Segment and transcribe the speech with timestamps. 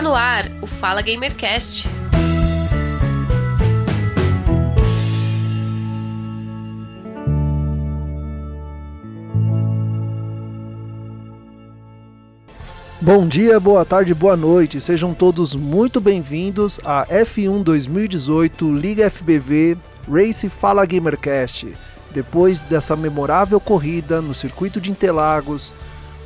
[0.00, 1.86] Está no ar o Fala Gamercast.
[12.98, 14.80] Bom dia, boa tarde, boa noite.
[14.80, 19.76] Sejam todos muito bem-vindos à F1 2018 Liga FBV
[20.10, 21.76] Race Fala Gamercast.
[22.10, 25.74] Depois dessa memorável corrida no circuito de Interlagos,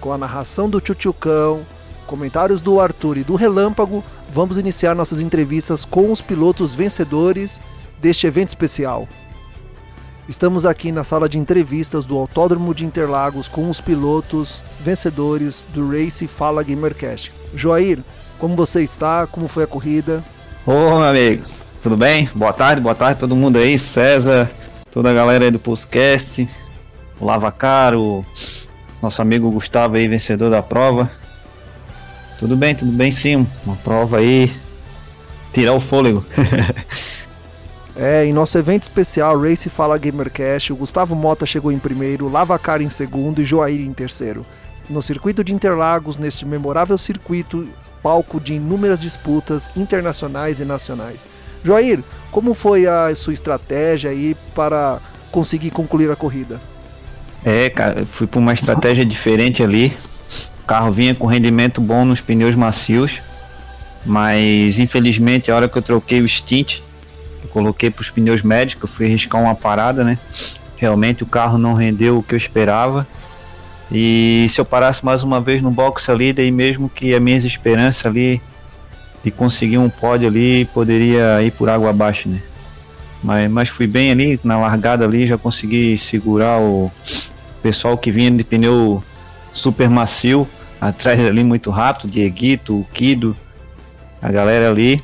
[0.00, 1.66] com a narração do Tchutchucão,
[2.14, 7.61] comentários do Arthur e do Relâmpago, vamos iniciar nossas entrevistas com os pilotos vencedores
[8.00, 9.09] deste evento especial.
[10.29, 15.90] Estamos aqui na sala de entrevistas do Autódromo de Interlagos com os pilotos vencedores do
[15.90, 17.32] Race Fala Gamercast.
[17.53, 17.99] Joair,
[18.39, 19.26] como você está?
[19.26, 20.23] Como foi a corrida?
[20.65, 21.43] Ô, meu amigo,
[21.82, 22.29] tudo bem?
[22.32, 24.49] Boa tarde, boa tarde todo mundo aí, César,
[24.89, 26.49] toda a galera aí do podcast,
[27.18, 28.25] o Lava Caro,
[29.03, 31.11] nosso amigo Gustavo aí, vencedor da prova.
[32.44, 34.53] Tudo bem, tudo bem sim, uma prova aí,
[35.55, 36.23] tirar o fôlego.
[37.97, 42.59] É, em nosso evento especial Race Fala Gamercast, o Gustavo Mota chegou em primeiro, Lava
[42.59, 44.45] Cara em segundo e Joair em terceiro.
[44.91, 47.69] No circuito de Interlagos, neste memorável circuito,
[48.03, 51.28] palco de inúmeras disputas internacionais e nacionais.
[51.62, 54.98] Joair, como foi a sua estratégia aí para
[55.31, 56.61] conseguir concluir a corrida?
[57.45, 59.97] É, cara, fui por uma estratégia diferente ali.
[60.65, 63.20] O carro vinha com rendimento bom nos pneus macios,
[64.03, 66.79] mas infelizmente a hora que eu troquei o stint,
[67.43, 70.19] eu coloquei para os pneus médios, eu fui arriscar uma parada, né?
[70.79, 73.06] Realmente o carro não rendeu o que eu esperava.
[73.93, 77.45] E se eu parasse mais uma vez no box ali, daí mesmo que as minhas
[77.45, 78.41] esperanças ali
[79.23, 82.41] de conseguir um pódio ali poderia ir por água abaixo, né?
[83.23, 86.91] Mas, mas fui bem ali, na largada ali, já consegui segurar o
[87.62, 89.05] pessoal que vinha de pneu
[89.55, 90.47] super macio,
[90.80, 93.34] atrás ali muito rápido, Dieguito, o Kido,
[94.20, 95.02] a galera ali.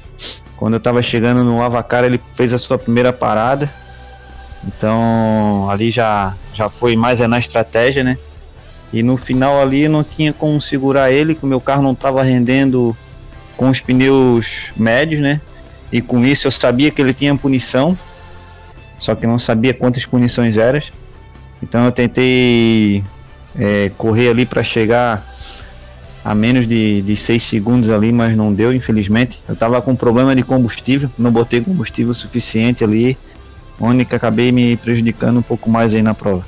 [0.57, 3.71] Quando eu tava chegando no Avacara, ele fez a sua primeira parada.
[4.67, 8.19] Então ali já, já foi mais é na estratégia, né?
[8.93, 12.23] E no final ali não tinha como segurar ele, que o meu carro não estava
[12.23, 12.95] rendendo
[13.57, 15.41] com os pneus médios, né?
[15.93, 17.97] E com isso eu sabia que ele tinha punição,
[18.99, 20.83] só que não sabia quantas punições eram.
[21.63, 23.03] Então eu tentei
[23.59, 25.27] é, correr ali para chegar
[26.25, 29.43] a menos de 6 segundos ali, mas não deu, infelizmente.
[29.49, 33.17] Eu tava com problema de combustível, não botei combustível suficiente ali,
[33.81, 36.45] onde que acabei me prejudicando um pouco mais aí na prova.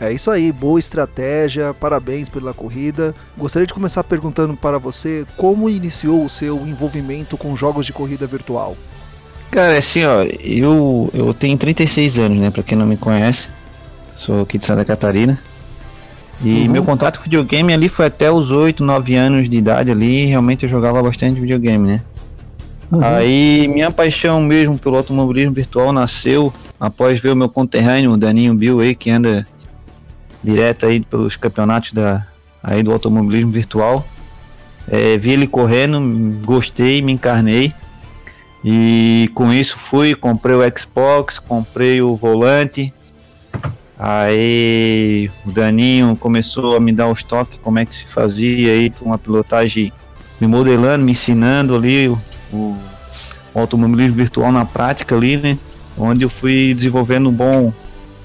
[0.00, 3.12] É isso aí, boa estratégia, parabéns pela corrida.
[3.36, 8.24] Gostaria de começar perguntando para você como iniciou o seu envolvimento com jogos de corrida
[8.26, 8.76] virtual.
[9.50, 13.48] Cara, assim, ó, eu, eu tenho 36 anos, né, pra quem não me conhece.
[14.16, 15.40] Sou aqui de Santa Catarina.
[16.42, 16.72] E uhum.
[16.72, 20.62] meu contato com videogame ali foi até os 8, 9 anos de idade ali, realmente
[20.64, 22.00] eu jogava bastante videogame, né?
[22.90, 23.00] Uhum.
[23.02, 28.54] Aí minha paixão mesmo pelo automobilismo virtual nasceu após ver o meu conterrâneo, o Daninho
[28.54, 29.46] Bill aí, que anda
[30.42, 32.26] direto aí pelos campeonatos da,
[32.62, 34.06] aí do automobilismo virtual.
[34.90, 36.00] É, vi ele correndo,
[36.44, 37.74] gostei, me encarnei.
[38.64, 42.92] E com isso fui, comprei o Xbox, comprei o volante,
[43.98, 48.92] Aí o Daninho começou a me dar os toques, como é que se fazia aí
[49.00, 49.92] uma pilotagem,
[50.40, 52.18] me modelando, me ensinando ali o,
[52.52, 52.76] o,
[53.56, 55.58] automobilismo virtual na prática ali, né?
[55.96, 57.72] Onde eu fui desenvolvendo um bom,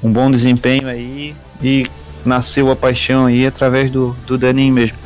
[0.03, 1.87] um bom desempenho aí e
[2.23, 4.97] nasceu a paixão aí através do, do Daninho mesmo.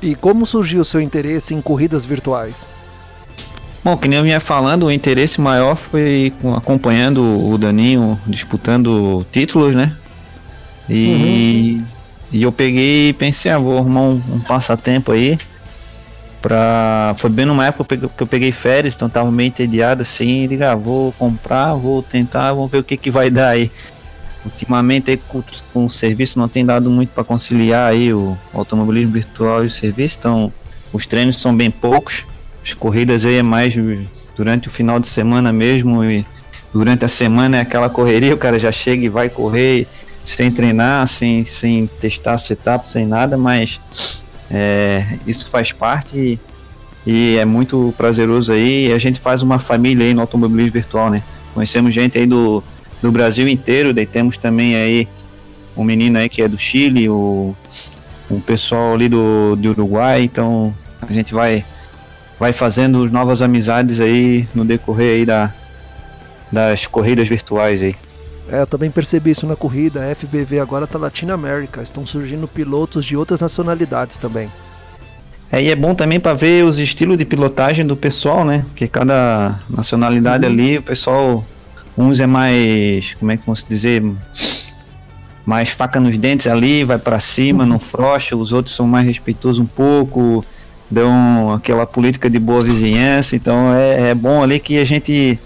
[0.00, 2.66] E como surgiu o seu interesse em corridas virtuais?
[3.90, 9.74] Bom, que nem eu vinha falando, o interesse maior foi acompanhando o Daninho disputando títulos,
[9.74, 9.96] né?
[10.88, 11.86] E, uhum.
[12.30, 15.36] e eu peguei e pensei, ah, vou arrumar um, um, passatempo aí.
[16.40, 17.16] Pra...
[17.18, 20.76] Foi bem numa época que eu peguei férias, então tava meio entediado assim, digo, ah,
[20.76, 23.72] vou comprar, vou tentar, vamos ver o que, que vai dar aí.
[24.44, 29.14] Ultimamente aí, com, com o serviço não tem dado muito para conciliar aí o automobilismo
[29.14, 30.52] virtual e o serviço, então
[30.92, 32.24] os treinos são bem poucos.
[32.62, 33.74] As corridas aí é mais
[34.36, 36.24] durante o final de semana mesmo e
[36.72, 39.86] durante a semana é aquela correria, o cara já chega e vai correr
[40.24, 43.80] sem treinar, sem, sem testar setup, sem nada, mas
[44.50, 46.38] é, isso faz parte e,
[47.06, 48.88] e, é muito prazeroso aí.
[48.88, 51.22] E a gente faz uma família aí no automobilismo virtual, né?
[51.54, 52.62] Conhecemos gente aí do,
[53.02, 55.08] do Brasil inteiro, daí temos também aí
[55.76, 57.54] um menino aí que é do Chile, o,
[58.30, 61.64] um pessoal ali do, do Uruguai, então a gente vai
[62.40, 65.52] vai fazendo novas amizades aí no decorrer aí da,
[66.50, 67.94] das corridas virtuais aí.
[68.50, 70.10] É, eu também percebi isso na corrida.
[70.10, 71.82] A FBV agora tá Latina América.
[71.82, 74.50] Estão surgindo pilotos de outras nacionalidades também.
[75.52, 78.64] É, e é bom também para ver os estilos de pilotagem do pessoal, né?
[78.68, 80.52] Porque cada nacionalidade uhum.
[80.52, 81.44] ali, o pessoal,
[81.96, 84.02] uns é mais, como é que vamos dizer,
[85.44, 87.68] mais faca nos dentes ali, vai para cima, uhum.
[87.68, 90.44] não frocha, os outros são mais respeitosos um pouco,
[90.90, 95.38] dão aquela política de boa vizinhança, então é, é bom ali que a gente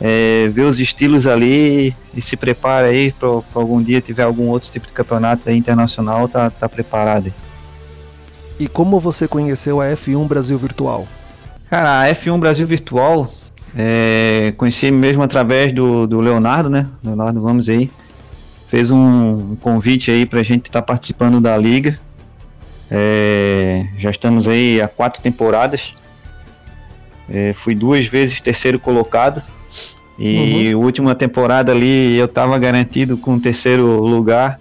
[0.00, 4.70] é, vê os estilos ali e se prepara aí para algum dia tiver algum outro
[4.70, 7.32] tipo de campeonato internacional, tá, tá preparado.
[8.58, 11.06] E como você conheceu a F1 Brasil Virtual?
[11.70, 13.28] Cara, a F1 Brasil Virtual,
[13.74, 16.86] é, conheci mesmo através do, do Leonardo, né?
[17.02, 17.90] Leonardo, vamos aí.
[18.68, 21.98] Fez um, convite aí pra gente estar tá participando da liga.
[22.94, 25.94] É, já estamos aí há quatro temporadas.
[27.30, 29.42] É, fui duas vezes terceiro colocado.
[30.18, 30.82] E uhum.
[30.82, 34.60] última temporada ali eu estava garantido com o terceiro lugar.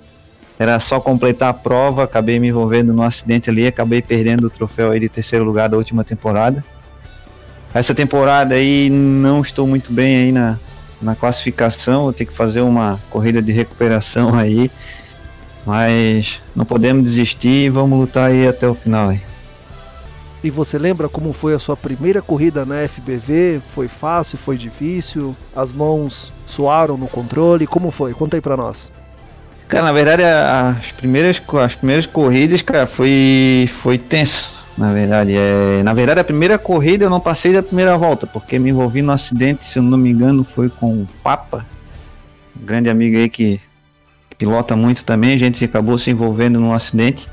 [0.57, 4.91] Era só completar a prova, acabei me envolvendo num acidente ali, acabei perdendo o troféu
[4.91, 6.63] aí de terceiro lugar da última temporada.
[7.73, 10.57] Essa temporada aí não estou muito bem aí na,
[11.01, 14.69] na classificação, vou ter que fazer uma corrida de recuperação aí.
[15.65, 19.21] Mas não podemos desistir, vamos lutar aí até o final aí.
[20.43, 23.61] E você lembra como foi a sua primeira corrida na FBV?
[23.75, 25.35] Foi fácil, foi difícil?
[25.55, 27.67] As mãos suaram no controle?
[27.67, 28.13] Como foi?
[28.13, 28.91] Conta aí pra nós.
[29.67, 34.51] Cara, na verdade, as primeiras, as primeiras corridas, cara, foi, foi tenso.
[34.77, 38.57] Na verdade, é, na verdade, a primeira corrida eu não passei da primeira volta, porque
[38.57, 41.65] me envolvi no acidente, se eu não me engano, foi com o Papa,
[42.59, 43.61] um grande amigo aí que
[44.41, 45.33] pilota muito também.
[45.33, 47.27] A gente acabou se envolvendo num acidente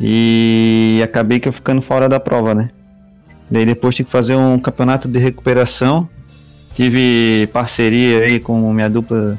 [0.00, 2.70] e acabei que eu ficando fora da prova, né?
[3.50, 6.08] Daí depois tive que fazer um campeonato de recuperação.
[6.74, 9.38] Tive parceria aí com minha dupla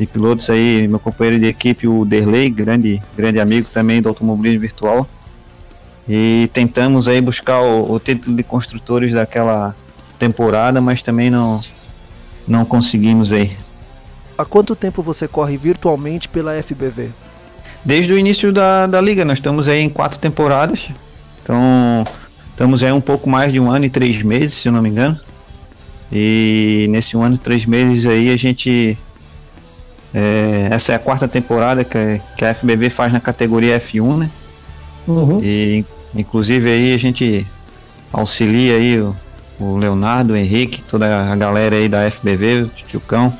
[0.00, 4.62] de pilotos aí, meu companheiro de equipe, o Derley, grande, grande amigo também do automobilismo
[4.62, 5.06] virtual.
[6.08, 9.76] E tentamos aí buscar o, o título de construtores daquela
[10.18, 11.60] temporada, mas também não,
[12.48, 13.54] não conseguimos aí.
[14.36, 17.10] Há quanto tempo você corre virtualmente pela FBV?
[17.84, 20.88] Desde o início da, da liga, nós estamos aí em quatro temporadas.
[21.42, 22.06] Então,
[22.50, 24.88] estamos aí um pouco mais de um ano e três meses, se eu não me
[24.88, 25.18] engano.
[26.10, 28.96] E nesse um ano e três meses aí a gente
[30.14, 34.30] é, essa é a quarta temporada que, que a FBB faz na categoria F1, né?
[35.08, 35.40] Uhum.
[35.42, 35.84] E
[36.14, 37.44] inclusive aí a gente
[38.12, 39.14] auxilia aí o,
[39.58, 43.36] o, Leonardo, o Henrique, toda a galera aí da FBV, o Tchucão,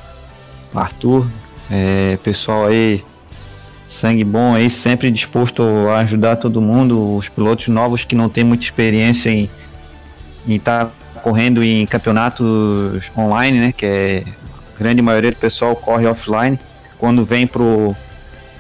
[0.75, 1.27] Arthur,
[1.71, 3.05] é, pessoal aí
[3.87, 8.43] sangue bom aí, sempre disposto a ajudar todo mundo, os pilotos novos que não têm
[8.43, 9.49] muita experiência em
[10.49, 13.73] estar tá correndo em campeonatos online, né?
[13.73, 14.25] Que é
[14.79, 16.59] grande maioria do pessoal corre offline.
[16.99, 17.95] Quando vem pro,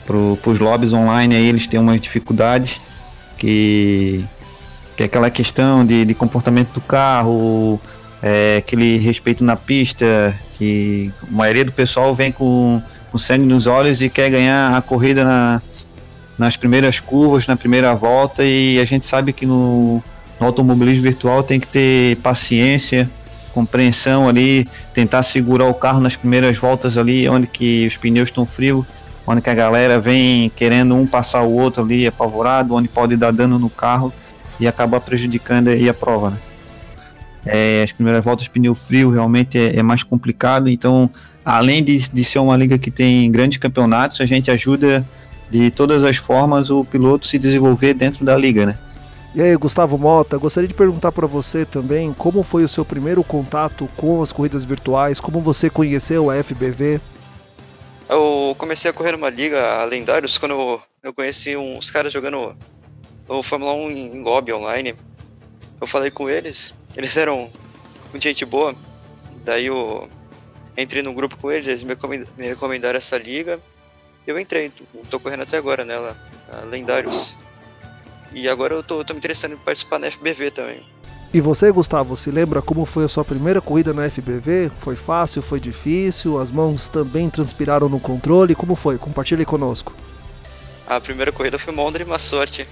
[0.07, 2.81] pro, pros lobbies online aí eles têm uma dificuldade
[3.37, 4.25] que,
[4.97, 7.81] que é aquela questão de, de comportamento do carro,
[8.27, 12.81] é, aquele respeito na pista, que a maioria do pessoal vem com,
[13.13, 15.61] com sangue nos olhos e quer ganhar a corrida na,
[16.39, 20.03] nas primeiras curvas, na primeira volta, e a gente sabe que no,
[20.41, 23.11] no automobilismo virtual tem que ter paciência,
[23.53, 28.47] compreensão ali, tentar segurar o carro nas primeiras voltas ali, onde que os pneus estão
[28.47, 28.87] frios,
[29.27, 33.35] onde que a galera vem querendo um passar o outro ali apavorado, onde pode dar
[33.35, 34.11] dano no carro
[34.59, 36.39] e acabar prejudicando aí a prova, né?
[37.47, 41.11] É, as primeiras voltas pneu frio realmente é, é mais complicado, então
[41.45, 45.05] além de, de ser uma liga que tem grandes campeonatos, a gente ajuda
[45.51, 48.79] de todas as formas o piloto se desenvolver dentro da liga, né?
[49.35, 53.23] E aí, Gustavo Mota, gostaria de perguntar para você também como foi o seu primeiro
[53.25, 57.01] contato com as corridas virtuais, como você conheceu a FBV?
[58.09, 62.57] Eu comecei a correr numa liga, a Lendários, quando eu, conheci uns caras jogando
[63.27, 64.95] o Fórmula 1 em lobby online.
[65.81, 67.51] Eu falei com eles, eles eram
[68.15, 68.75] gente boa,
[69.45, 70.09] daí eu
[70.77, 73.61] entrei num grupo com eles, eles me recomendaram essa liga.
[74.27, 74.73] Eu entrei,
[75.11, 76.17] tô correndo até agora nela,
[76.51, 77.37] a Lendários.
[78.33, 80.85] E agora eu tô, tô me interessando em participar na FBV também.
[81.33, 84.71] E você, Gustavo, se lembra como foi a sua primeira corrida na FBV?
[84.81, 86.41] Foi fácil, foi difícil?
[86.41, 88.55] As mãos também transpiraram no controle?
[88.55, 88.99] Como foi?
[88.99, 89.93] Compartilhe conosco.
[90.87, 92.69] A primeira corrida foi uma onda de má sorte.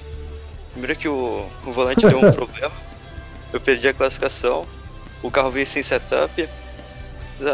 [0.72, 2.72] Primeiro que o, o volante deu um problema,
[3.52, 4.66] eu perdi a classificação,
[5.22, 6.48] o carro veio sem setup,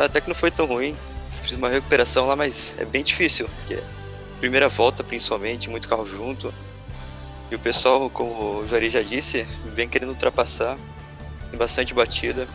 [0.02, 0.97] até que não foi tão ruim.
[1.43, 3.49] Fiz uma recuperação lá, mas é bem difícil.
[4.40, 6.52] Primeira volta, principalmente, muito carro junto.
[7.50, 10.78] E o pessoal, como o Juari já disse, vem querendo ultrapassar.
[11.50, 12.47] Tem bastante batida.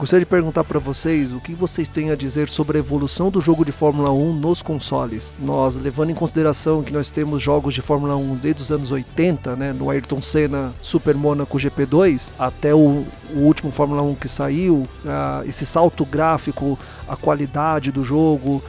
[0.00, 3.38] Gostaria de perguntar para vocês o que vocês têm a dizer sobre a evolução do
[3.38, 5.34] jogo de Fórmula 1 nos consoles.
[5.38, 9.56] Nós, levando em consideração que nós temos jogos de Fórmula 1 desde os anos 80,
[9.56, 13.04] né, no Ayrton Senna Super Monaco GP2, até o,
[13.34, 18.62] o último Fórmula 1 que saiu, uh, esse salto gráfico, a qualidade do jogo,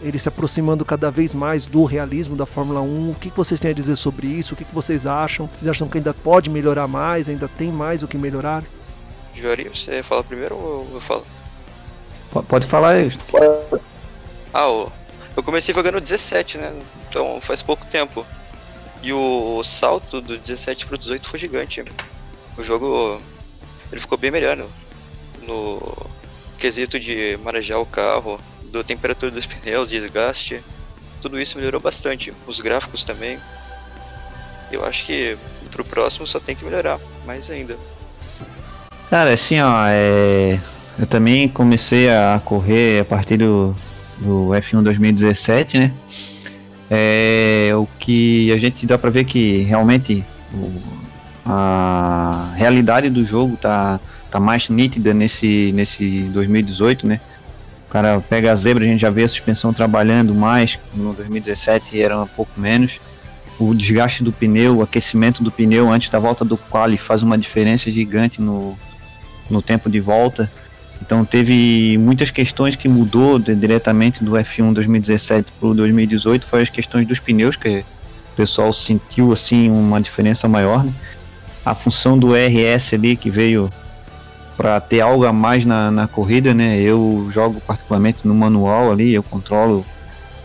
[0.00, 3.10] ele se aproximando cada vez mais do realismo da Fórmula 1.
[3.10, 4.54] O que vocês têm a dizer sobre isso?
[4.54, 5.48] O que vocês acham?
[5.52, 7.28] Vocês acham que ainda pode melhorar mais?
[7.28, 8.62] Ainda tem mais o que melhorar?
[9.40, 11.26] Jori, você fala primeiro ou eu falo?
[12.48, 13.10] Pode falar aí.
[14.52, 14.66] Ah,
[15.36, 16.72] eu comecei jogando 17, né?
[17.08, 18.24] Então faz pouco tempo.
[19.02, 21.82] E o salto do 17 pro 18 foi gigante.
[22.56, 23.20] O jogo
[23.90, 24.70] ele ficou bem melhor no,
[25.46, 26.10] no
[26.58, 30.62] quesito de manejar o carro, do temperatura dos pneus, desgaste.
[31.22, 32.32] Tudo isso melhorou bastante.
[32.46, 33.40] Os gráficos também.
[34.70, 35.36] Eu acho que
[35.70, 37.76] pro próximo só tem que melhorar mais ainda.
[39.10, 40.56] Cara, assim, ó, é...
[40.96, 43.74] eu também comecei a correr a partir do,
[44.18, 45.92] do F1 2017, né?
[46.88, 50.24] É, o que a gente dá pra ver que realmente
[50.54, 50.80] o,
[51.44, 53.98] a realidade do jogo tá,
[54.30, 57.20] tá mais nítida nesse, nesse 2018, né?
[57.88, 62.00] O cara pega a zebra, a gente já vê a suspensão trabalhando mais, no 2017
[62.00, 63.00] era um pouco menos.
[63.58, 67.36] O desgaste do pneu, o aquecimento do pneu antes da volta do quali faz uma
[67.36, 68.78] diferença gigante no,
[69.50, 70.50] no tempo de volta.
[71.02, 76.62] Então teve muitas questões que mudou de, diretamente do F1 2017 para o 2018, foi
[76.62, 77.84] as questões dos pneus que
[78.32, 80.84] o pessoal sentiu assim uma diferença maior.
[80.84, 80.92] Né?
[81.64, 83.70] A função do RS ali que veio
[84.56, 86.78] para ter algo a mais na, na corrida, né?
[86.78, 89.86] Eu jogo particularmente no manual ali, eu controlo.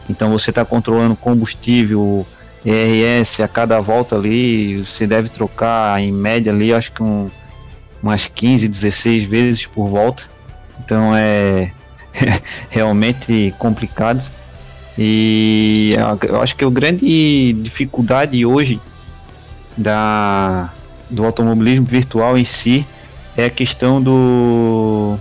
[0.09, 2.25] Então você está controlando combustível,
[2.65, 7.29] RS a cada volta ali, você deve trocar em média ali, acho que um
[8.05, 10.23] umas 15, 16 vezes por volta.
[10.79, 11.71] Então é
[12.69, 14.21] realmente complicado.
[14.95, 15.95] E
[16.29, 18.79] eu acho que a grande dificuldade hoje
[19.75, 20.71] da,
[21.09, 22.85] do automobilismo virtual em si
[23.35, 25.17] é a questão do,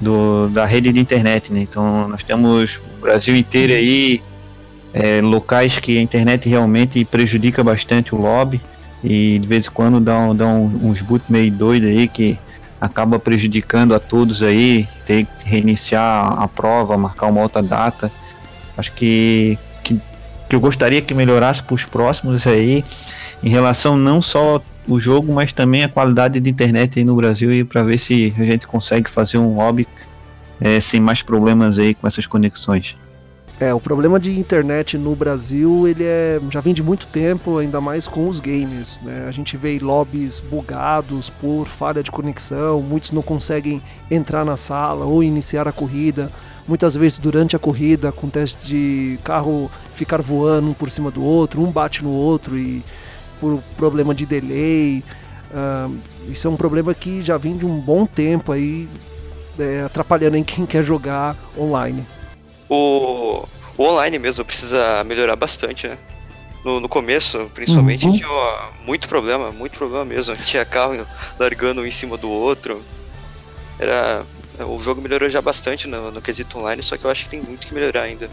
[0.00, 1.52] do da rede de internet.
[1.52, 1.60] Né?
[1.60, 4.20] Então nós temos o Brasil inteiro aí,
[4.92, 8.60] é, locais que a internet realmente prejudica bastante o lobby
[9.04, 12.38] e de vez em quando dá, dá um, uns boot meio doido aí que
[12.80, 18.10] acaba prejudicando a todos aí, ter que reiniciar a prova, marcar uma outra data.
[18.76, 20.00] Acho que, que,
[20.48, 22.82] que eu gostaria que melhorasse para os próximos aí,
[23.42, 27.52] em relação não só o jogo, mas também a qualidade de internet aí no Brasil
[27.52, 29.86] e para ver se a gente consegue fazer um hobby
[30.60, 32.96] é, sem mais problemas aí com essas conexões.
[33.60, 37.80] É, o problema de internet no Brasil, ele é, já vem de muito tempo, ainda
[37.80, 39.26] mais com os games, né?
[39.28, 43.80] A gente vê lobbies bugados por falha de conexão, muitos não conseguem
[44.10, 46.32] entrar na sala ou iniciar a corrida.
[46.66, 51.62] Muitas vezes durante a corrida acontece de carro ficar voando um por cima do outro,
[51.62, 52.82] um bate no outro e
[53.40, 55.04] por problema de delay.
[55.52, 55.96] Uh,
[56.28, 58.88] isso é um problema que já vem de um bom tempo aí,
[59.56, 62.04] é, atrapalhando em quem quer jogar online
[62.68, 63.44] o,
[63.76, 65.98] o online mesmo precisa melhorar bastante, né?
[66.64, 68.16] No, no começo, principalmente, uhum.
[68.16, 70.34] tinha muito problema, muito problema mesmo.
[70.44, 71.06] Tinha carro
[71.38, 72.82] largando um em cima do outro.
[73.78, 74.24] Era.
[74.60, 77.42] O jogo melhorou já bastante no, no quesito online, só que eu acho que tem
[77.42, 78.30] muito que melhorar ainda.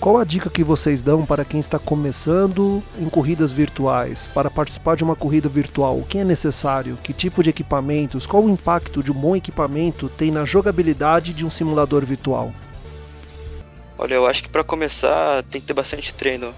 [0.00, 4.28] Qual a dica que vocês dão para quem está começando em corridas virtuais?
[4.32, 6.96] Para participar de uma corrida virtual, o que é necessário?
[7.02, 8.24] Que tipo de equipamentos?
[8.24, 12.54] Qual o impacto de um bom equipamento tem na jogabilidade de um simulador virtual?
[13.98, 16.54] Olha, eu acho que para começar tem que ter bastante treino.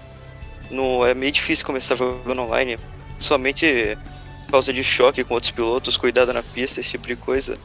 [0.69, 2.77] No, é meio difícil começar jogando online,
[3.17, 3.97] somente
[4.45, 7.57] por causa de choque com outros pilotos, cuidado na pista, esse tipo de coisa.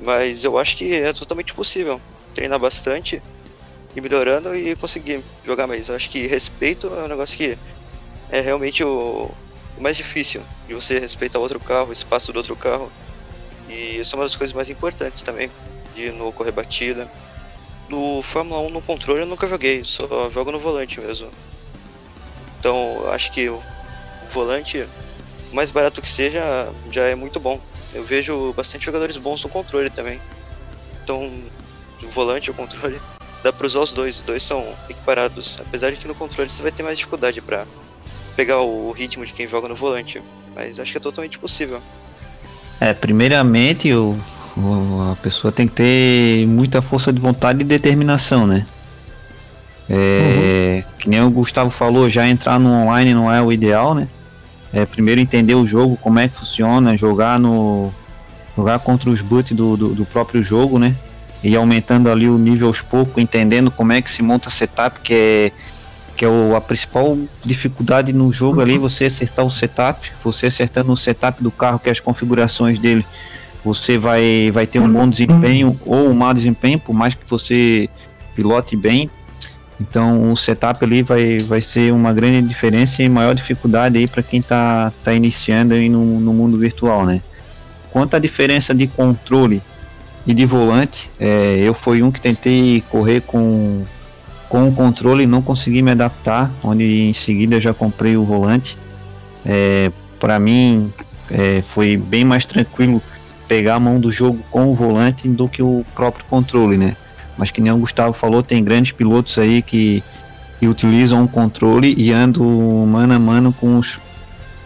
[0.00, 2.00] Mas eu acho que é totalmente possível
[2.32, 3.20] treinar bastante
[3.94, 5.88] e melhorando e conseguir jogar mais.
[5.88, 7.58] Eu acho que respeito é um negócio que
[8.30, 9.28] é realmente o,
[9.76, 12.90] o mais difícil, de você respeitar outro carro, o espaço do outro carro.
[13.68, 15.50] E isso é uma das coisas mais importantes também,
[15.96, 17.10] de não correr batida
[17.92, 21.28] no Fórmula 1 no controle eu nunca joguei, só jogo no volante mesmo.
[22.58, 23.60] Então acho que o
[24.32, 24.86] volante,
[25.52, 26.40] mais barato que seja,
[26.90, 27.60] já é muito bom.
[27.92, 30.18] Eu vejo bastante jogadores bons no controle também.
[31.04, 31.30] Então,
[32.02, 32.98] o volante e o controle,
[33.42, 35.56] dá para usar os dois, os dois são equiparados.
[35.60, 37.66] Apesar de que no controle você vai ter mais dificuldade para
[38.34, 40.22] pegar o ritmo de quem joga no volante,
[40.54, 41.82] mas acho que é totalmente possível.
[42.80, 44.18] É, primeiramente o
[45.12, 48.66] a pessoa tem que ter muita força de vontade e determinação, né?
[49.88, 50.92] É, uhum.
[50.98, 54.08] Que nem o Gustavo falou, já entrar no online não é o ideal, né?
[54.72, 57.92] É, primeiro entender o jogo, como é que funciona, jogar no,
[58.56, 60.94] jogar contra os bots do, do, do, próprio jogo, né?
[61.42, 65.14] E aumentando ali o nível aos poucos, entendendo como é que se monta setup, que
[65.14, 65.52] é,
[66.16, 70.92] que é o, a principal dificuldade no jogo ali, você acertar o setup, você acertando
[70.92, 73.04] o setup do carro, que é as configurações dele,
[73.64, 77.88] você vai, vai ter um bom desempenho ou um mau desempenho, por mais que você
[78.34, 79.08] pilote bem.
[79.80, 84.22] Então o setup ali vai, vai ser uma grande diferença e maior dificuldade aí para
[84.22, 87.20] quem está tá iniciando aí no, no mundo virtual, né?
[87.90, 89.62] Quanto à diferença de controle
[90.26, 93.84] e de volante, é, eu fui um que tentei correr com,
[94.48, 98.78] com o controle e não consegui me adaptar, onde em seguida já comprei o volante.
[99.44, 100.92] É, Para mim
[101.30, 103.02] é, foi bem mais tranquilo
[103.52, 106.96] pegar a mão do jogo com o volante do que o próprio controle, né?
[107.36, 110.02] Mas que nem o Gustavo falou, tem grandes pilotos aí que,
[110.58, 112.46] que utilizam o controle e andam
[112.86, 114.00] mano a mano com os,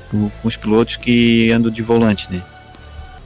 [0.08, 2.40] com os pilotos que andam de volante, né?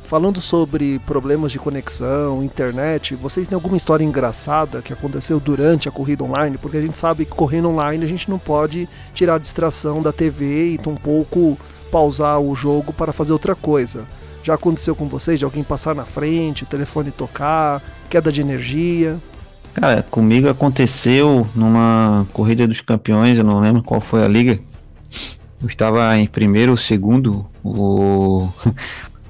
[0.06, 5.92] Falando sobre problemas de conexão, internet, vocês têm alguma história engraçada que aconteceu durante a
[5.92, 6.56] corrida online?
[6.56, 10.10] Porque a gente sabe que correndo online a gente não pode tirar a distração da
[10.10, 11.58] TV e um pouco
[11.92, 14.06] pausar o jogo para fazer outra coisa.
[14.42, 19.18] Já aconteceu com vocês de alguém passar na frente, telefone tocar, queda de energia?
[19.74, 24.58] Cara, comigo aconteceu numa corrida dos campeões, eu não lembro qual foi a liga.
[25.62, 27.46] Eu estava em primeiro ou segundo.
[27.62, 28.48] O,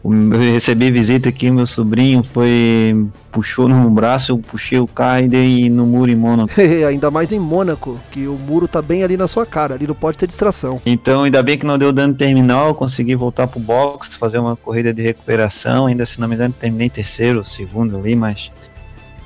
[0.02, 3.06] eu recebi visita aqui, meu sobrinho foi.
[3.30, 6.52] puxou no braço, eu puxei o carro e dei no muro em Mônaco.
[6.88, 9.94] ainda mais em Mônaco, que o muro tá bem ali na sua cara, ali não
[9.94, 10.80] pode ter distração.
[10.86, 14.92] Então, ainda bem que não deu dano terminal, consegui voltar pro box, fazer uma corrida
[14.92, 15.86] de recuperação.
[15.86, 18.50] Ainda, se não me engano, terminei terceiro, segundo ali, mas.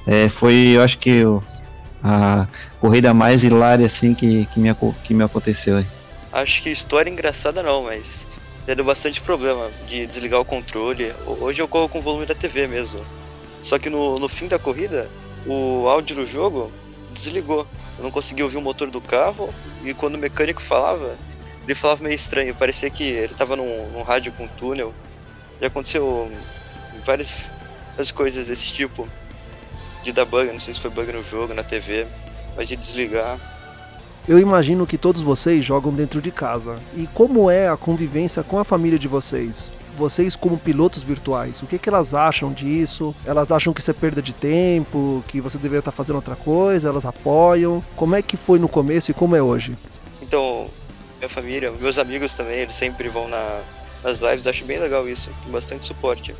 [0.06, 1.22] É, foi, eu acho que
[2.02, 2.46] a
[2.80, 4.68] corrida mais hilária assim que, que, me,
[5.04, 5.86] que me aconteceu aí.
[6.32, 8.26] Acho que história engraçada não, mas
[8.72, 11.12] deu bastante problema de desligar o controle.
[11.26, 13.04] Hoje eu corro com o volume da TV mesmo.
[13.60, 15.10] Só que no, no fim da corrida,
[15.46, 16.72] o áudio do jogo
[17.12, 17.66] desligou.
[17.98, 19.52] Eu não consegui ouvir o motor do carro
[19.84, 21.16] e quando o mecânico falava,
[21.64, 22.54] ele falava meio estranho.
[22.54, 24.94] Parecia que ele estava num, num, rádio com túnel.
[25.60, 26.32] Já aconteceu
[27.04, 27.50] várias,
[27.90, 29.06] várias coisas desse tipo.
[30.02, 32.06] De dar bug, não sei se foi bug no jogo, na TV,
[32.56, 33.38] mas de desligar.
[34.26, 36.76] Eu imagino que todos vocês jogam dentro de casa.
[36.96, 39.70] E como é a convivência com a família de vocês?
[39.98, 43.14] Vocês como pilotos virtuais, o que, que elas acham disso?
[43.24, 46.88] Elas acham que isso é perda de tempo, que você deveria estar fazendo outra coisa?
[46.88, 47.84] Elas apoiam?
[47.94, 49.76] Como é que foi no começo e como é hoje?
[50.22, 50.68] Então,
[51.18, 53.60] minha família, meus amigos também, eles sempre vão na,
[54.02, 56.34] nas lives, acho bem legal isso, tem bastante suporte.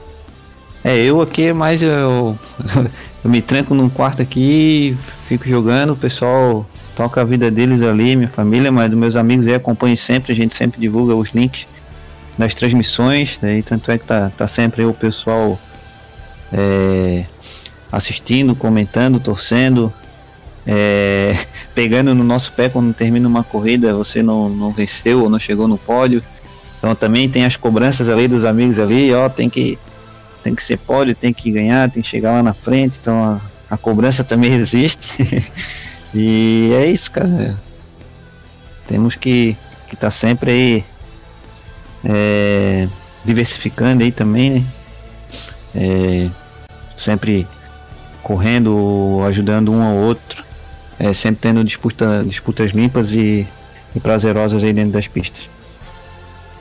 [0.83, 2.37] É, eu aqui mais eu,
[3.23, 4.97] eu me tranco num quarto aqui,
[5.29, 9.47] fico jogando, o pessoal toca a vida deles ali, minha família, mas dos meus amigos
[9.47, 11.67] aí acompanho sempre, a gente sempre divulga os links
[12.37, 15.59] das transmissões, daí tanto é que tá, tá sempre o pessoal
[16.53, 17.25] é,
[17.91, 19.93] assistindo, comentando, torcendo,
[20.67, 21.37] é,
[21.75, 25.69] pegando no nosso pé quando termina uma corrida, você não, não venceu ou não chegou
[25.69, 26.23] no pódio.
[26.79, 29.79] Então também tem as cobranças ali dos amigos ali, ó, tem que
[30.43, 33.41] tem que ser pódio, tem que ganhar, tem que chegar lá na frente, então a,
[33.75, 35.17] a cobrança também existe.
[36.15, 37.57] E é isso, cara.
[38.87, 40.85] Temos que estar tá sempre aí
[42.05, 42.89] é,
[43.25, 44.65] diversificando aí também, né?
[45.75, 46.31] É,
[46.97, 47.47] sempre
[48.23, 50.45] correndo, ajudando um ao outro,
[50.99, 53.47] é, sempre tendo disputa, disputas limpas e,
[53.95, 55.49] e prazerosas aí dentro das pistas.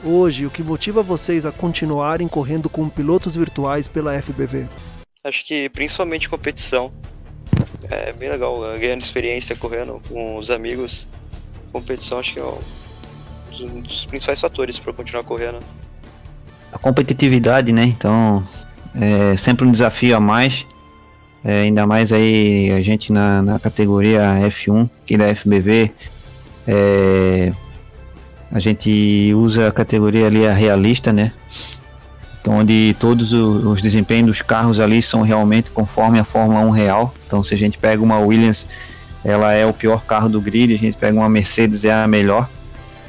[0.02, 4.66] Hoje, o que motiva vocês a continuarem correndo com pilotos virtuais pela FBV?
[5.24, 6.92] Acho que principalmente competição.
[7.90, 11.06] É bem legal, ganhando experiência correndo com os amigos.
[11.72, 15.60] Competição acho que é um dos principais fatores para continuar correndo.
[16.72, 17.84] A competitividade, né?
[17.84, 18.42] Então,
[18.94, 20.66] é sempre um desafio a mais.
[21.44, 25.90] É, ainda mais aí a gente na, na categoria F1, aqui da FBV.
[26.66, 27.52] É,
[28.50, 31.32] a gente usa a categoria ali a realista, né?
[32.46, 37.14] Onde todos os desempenhos dos carros ali são realmente conforme a Fórmula 1 real.
[37.26, 38.66] Então, se a gente pega uma Williams,
[39.24, 42.48] ela é o pior carro do grid, a gente pega uma Mercedes, é a melhor.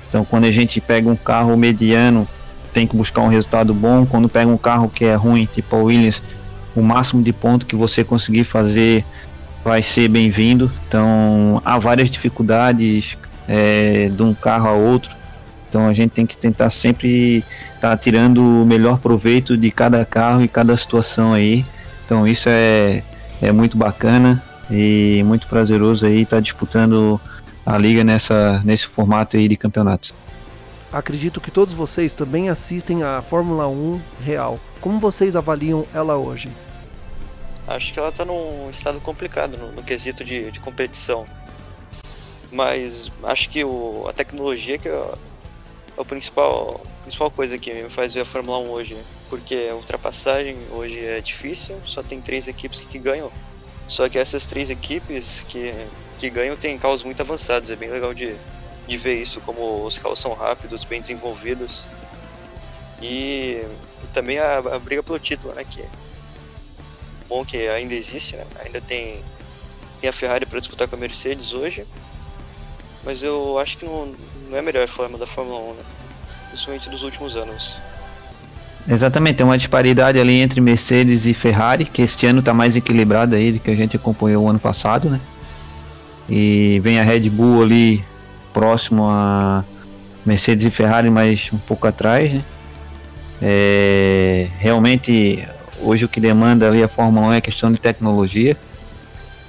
[0.07, 2.25] Então, quando a gente pega um carro mediano,
[2.73, 4.05] tem que buscar um resultado bom.
[4.05, 6.23] Quando pega um carro que é ruim, tipo a Williams,
[6.75, 9.03] o máximo de ponto que você conseguir fazer
[9.63, 10.71] vai ser bem-vindo.
[10.87, 13.17] Então, há várias dificuldades
[13.47, 15.15] é, de um carro a outro.
[15.75, 17.43] Então, a gente tem que tentar sempre
[17.81, 21.65] tá tirando o melhor proveito de cada carro e cada situação aí.
[22.05, 23.03] Então isso é,
[23.41, 27.19] é muito bacana e muito prazeroso aí estar tá disputando
[27.65, 30.15] a liga nessa, nesse formato aí de campeonato.
[30.93, 34.57] acredito que todos vocês também assistem a Fórmula 1 real.
[34.79, 36.49] Como vocês avaliam ela hoje?
[37.67, 41.25] Acho que ela está num estado complicado no, no quesito de, de, competição.
[42.49, 44.87] Mas acho que o, a tecnologia que
[45.97, 48.97] é o principal, principal coisa que me faz ver a Fórmula 1 hoje.
[49.29, 53.31] Porque a ultrapassagem hoje é difícil, só tem três equipes que, que ganham.
[53.87, 55.73] Só que essas três equipes que,
[56.17, 57.69] que ganham têm carros muito avançados.
[57.69, 58.35] É bem legal de,
[58.87, 61.83] de ver isso, como os carros são rápidos, bem desenvolvidos.
[63.01, 63.63] E,
[64.13, 65.63] também a, a, briga pelo título, né?
[65.63, 65.83] Que
[67.27, 68.45] bom que ainda existe, né?
[68.63, 69.21] Ainda tem,
[69.99, 71.85] tem a Ferrari para disputar com a Mercedes hoje.
[73.03, 74.11] Mas eu acho que não,
[74.49, 75.83] não é a melhor forma da Fórmula 1, né?
[76.49, 77.77] Principalmente dos últimos anos.
[78.87, 83.35] Exatamente, tem uma disparidade ali entre Mercedes e Ferrari, que este ano está mais equilibrada
[83.35, 85.19] aí do que a gente acompanhou o ano passado, né?
[86.29, 88.03] E vem a Red Bull ali
[88.53, 89.63] próximo a
[90.25, 92.43] Mercedes e Ferrari, mas um pouco atrás, né?
[93.41, 95.45] É, realmente,
[95.81, 98.55] hoje o que demanda ali a Fórmula 1 é questão de tecnologia.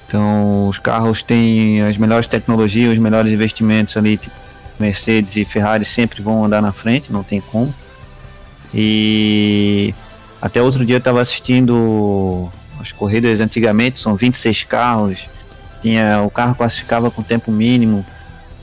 [0.09, 4.46] Então, os carros têm as melhores tecnologias, os melhores investimentos ali, tipo
[4.79, 7.75] Mercedes e Ferrari sempre vão andar na frente, não tem como.
[8.75, 9.95] E
[10.41, 15.29] até outro dia eu estava assistindo as corridas antigamente, são 26 carros,
[15.81, 18.05] tinha o carro classificava com tempo mínimo.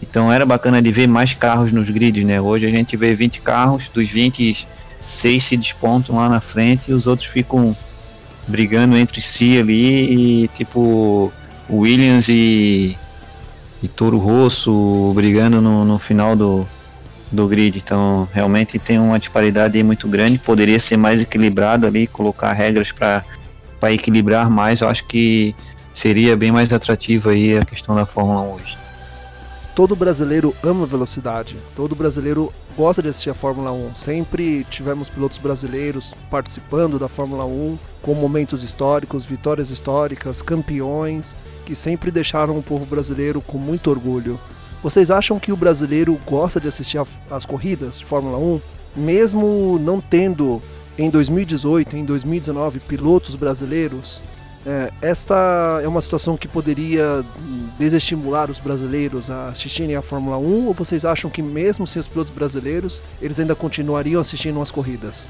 [0.01, 2.39] Então era bacana de ver mais carros nos grids, né?
[2.39, 4.67] Hoje a gente vê 20 carros, dos 20,
[5.05, 7.75] 6 se despontam lá na frente e os outros ficam
[8.47, 11.31] brigando entre si ali e tipo
[11.69, 12.97] Williams e,
[13.83, 16.65] e Toro Rosso brigando no, no final do,
[17.29, 17.77] do grid.
[17.77, 20.39] Então, realmente tem uma disparidade muito grande.
[20.39, 23.25] Poderia ser mais equilibrado ali, colocar regras para
[23.91, 24.79] equilibrar mais.
[24.79, 25.53] Eu acho que
[25.93, 28.82] seria bem mais atrativo aí a questão da Fórmula 1 hoje.
[29.75, 31.57] Todo brasileiro ama velocidade.
[31.75, 33.95] Todo brasileiro gosta de assistir a Fórmula 1.
[33.95, 41.75] Sempre tivemos pilotos brasileiros participando da Fórmula 1 com momentos históricos, vitórias históricas, campeões que
[41.75, 44.39] sempre deixaram o povo brasileiro com muito orgulho.
[44.83, 48.61] Vocês acham que o brasileiro gosta de assistir as corridas de Fórmula 1,
[48.95, 50.61] mesmo não tendo
[50.99, 54.21] em 2018, em 2019 pilotos brasileiros?
[54.65, 57.23] É, esta é uma situação que poderia
[57.77, 62.07] desestimular os brasileiros a assistirem a Fórmula 1 ou vocês acham que mesmo sem os
[62.07, 65.27] pilotos brasileiros eles ainda continuariam assistindo as corridas?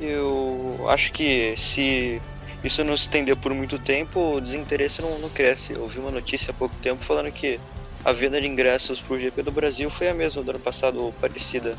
[0.00, 2.20] Eu acho que se
[2.62, 5.72] isso não se estender por muito tempo, o desinteresse não, não cresce.
[5.72, 7.58] Eu vi uma notícia há pouco tempo falando que
[8.04, 11.12] a venda de ingressos para o GP do Brasil foi a mesma do ano passado,
[11.20, 11.76] parecida.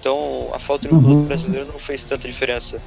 [0.00, 1.26] Então a falta de um piloto uhum.
[1.26, 2.80] brasileiro não fez tanta diferença.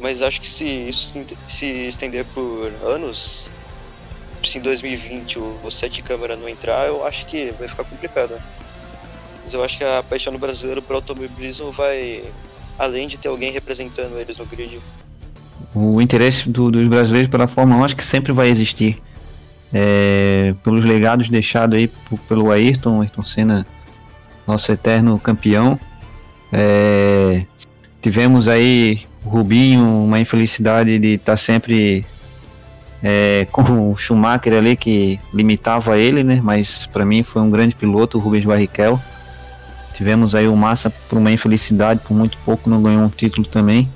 [0.00, 3.48] Mas acho que se isso se estender por anos,
[4.48, 8.34] se em 2020 o, sete câmera não entrar, eu acho que vai ficar complicado.
[9.44, 12.22] Mas eu acho que a paixão do brasileiro por automobilismo vai
[12.78, 14.78] além de ter alguém representando eles no grid.
[15.74, 19.00] O interesse do, dos brasileiros pela Fórmula 1 acho que sempre vai existir
[19.72, 21.90] é, pelos legados deixados aí
[22.28, 23.66] pelo Ayrton, Ayrton Senna,
[24.46, 25.78] nosso eterno campeão.
[26.52, 27.46] É,
[28.02, 32.04] tivemos aí o Rubinho, uma infelicidade de estar tá sempre
[33.02, 36.40] é, com o Schumacher ali que limitava ele, né?
[36.42, 39.00] Mas para mim foi um grande piloto, o Rubens Barrichello.
[39.94, 43.88] Tivemos aí o Massa por uma infelicidade, por muito pouco não ganhou um título também.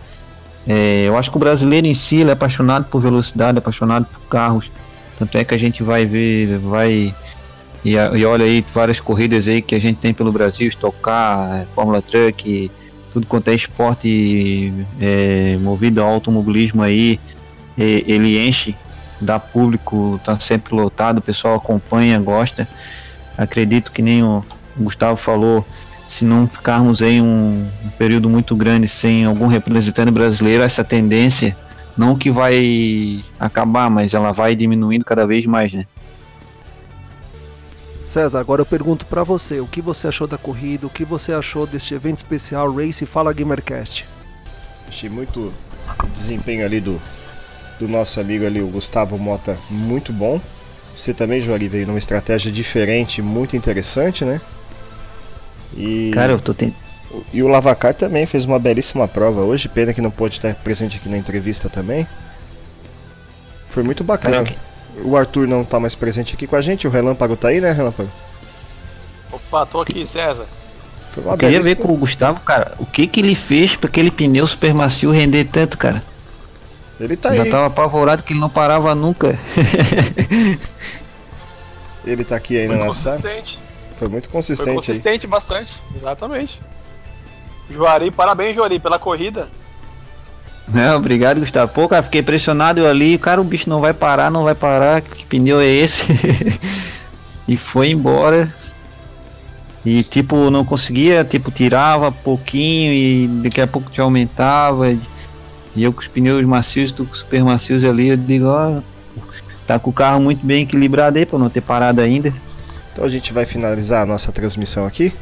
[0.67, 4.71] É, eu acho que o brasileiro em si é apaixonado por velocidade, apaixonado por carros.
[5.19, 7.15] Tanto é que a gente vai ver, vai
[7.85, 11.67] e, e olha aí várias corridas aí que a gente tem pelo Brasil, Stock Car,
[11.73, 12.71] Fórmula Truck,
[13.13, 17.21] tudo quanto é esporte é, movido ao automobilismo aí,
[17.79, 18.75] ele enche,
[19.21, 22.69] dá público, tá sempre lotado, o pessoal acompanha, gosta.
[23.37, 24.45] Acredito que nem o
[24.77, 25.67] Gustavo falou,
[26.09, 31.57] se não ficarmos aí um, um período muito grande sem algum representante brasileiro, essa tendência
[31.97, 35.87] não que vai acabar, mas ela vai diminuindo cada vez mais, né?
[38.05, 41.33] César, agora eu pergunto para você, o que você achou da corrida, o que você
[41.33, 44.07] achou deste evento especial Race Fala Gamercast?
[44.87, 45.53] Achei muito
[46.05, 47.01] o desempenho ali do,
[47.79, 50.41] do nosso amigo ali, o Gustavo Mota, muito bom.
[50.95, 54.41] Você também, Joari, veio numa estratégia diferente, muito interessante, né?
[55.77, 56.11] E...
[56.15, 56.87] Cara, eu tô tentando
[57.33, 60.99] e o Lavacar também fez uma belíssima prova hoje, pena que não pôde estar presente
[60.99, 62.07] aqui na entrevista também.
[63.71, 64.45] Foi muito bacana.
[65.05, 67.71] O Arthur não está mais presente aqui com a gente, o Relâmpago tá aí, né,
[67.73, 68.11] Relâmpago?
[69.31, 70.47] Opa, tô aqui, César.
[71.17, 74.47] Eu queria ver com o Gustavo, cara, o que que ele fez para aquele pneu
[74.47, 76.03] super macio render tanto, cara.
[76.99, 77.51] Ele tá Já aí.
[77.51, 79.39] Já tava apavorado que ele não parava nunca.
[82.05, 83.21] ele tá aqui ainda na sala.
[83.99, 84.65] Foi muito consistente.
[84.65, 85.31] Foi consistente aí.
[85.31, 86.61] bastante, exatamente.
[87.71, 89.49] Juari, parabéns, Juari, pela corrida.
[90.69, 91.73] Não, obrigado, Gustavo.
[91.73, 93.19] Pô, cara, fiquei impressionado eu ali.
[93.19, 95.01] Cara, o bicho não vai parar, não vai parar.
[95.01, 96.05] Que pneu é esse?
[97.47, 98.53] e foi embora.
[99.85, 104.93] E tipo, não conseguia, tipo, tirava pouquinho e daqui a pouco já aumentava.
[105.77, 108.81] E eu com os pneus macios, tu com super macios ali, eu digo, ó,
[109.67, 112.33] tá com o carro muito bem equilibrado aí pra não ter parado ainda.
[112.91, 115.13] Então a gente vai finalizar a nossa transmissão aqui.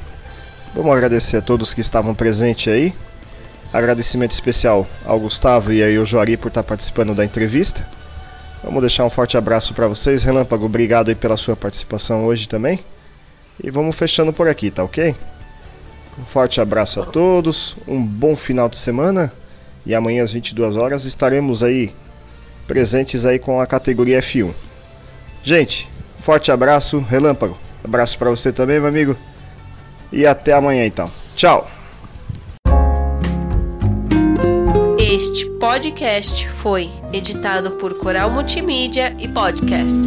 [0.72, 2.94] Vamos agradecer a todos que estavam presentes aí.
[3.72, 7.84] Agradecimento especial ao Gustavo e aí ao Joari por estar participando da entrevista.
[8.62, 10.22] Vamos deixar um forte abraço para vocês.
[10.22, 12.78] Relâmpago, obrigado aí pela sua participação hoje também.
[13.62, 15.16] E vamos fechando por aqui, tá ok?
[16.16, 19.32] Um forte abraço a todos, um bom final de semana
[19.86, 21.92] e amanhã às 22 horas estaremos aí
[22.66, 24.52] presentes aí com a categoria F1.
[25.42, 27.56] Gente, forte abraço, Relâmpago.
[27.82, 29.16] Abraço para você também, meu amigo.
[30.10, 31.10] E até amanhã então.
[31.36, 31.68] Tchau.
[34.98, 40.00] Este podcast foi editado por Coral Multimídia e Podcast.